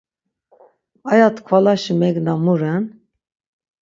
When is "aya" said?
1.11-1.27